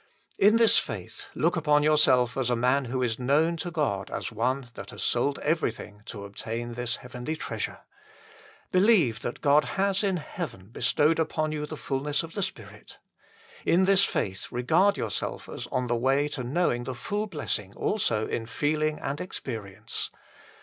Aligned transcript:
In 0.39 0.55
this 0.55 0.79
faith 0.79 1.27
look 1.35 1.55
upon 1.55 1.83
yourself 1.83 2.35
as 2.35 2.49
a 2.49 2.55
man 2.55 2.85
who 2.85 3.03
is 3.03 3.19
known 3.19 3.55
to 3.57 3.69
God 3.69 4.09
as 4.09 4.31
one 4.31 4.71
that 4.73 4.89
has 4.89 5.03
sold 5.03 5.37
everything 5.43 6.01
to 6.07 6.25
obtain 6.25 6.73
this 6.73 6.95
heavenly 6.95 7.35
treasure. 7.35 7.81
Believe 8.71 9.21
that 9.21 9.41
God 9.41 9.63
has 9.77 10.03
in 10.03 10.17
heaven 10.17 10.69
bestowed 10.69 11.19
upon 11.19 11.51
you 11.51 11.67
the 11.67 11.77
fulness 11.77 12.23
of 12.23 12.33
the 12.33 12.41
Spirit. 12.41 12.97
In 13.63 13.85
this 13.85 14.03
faith 14.03 14.51
regard 14.51 14.97
yourself 14.97 15.47
as 15.47 15.67
on 15.67 15.85
the 15.85 15.95
way 15.95 16.27
to 16.29 16.43
know 16.43 16.75
the 16.83 16.95
full 16.95 17.27
blessing 17.27 17.71
also 17.75 18.25
in 18.25 18.47
feeling 18.47 18.97
and 18.99 19.21
experience. 19.21 20.09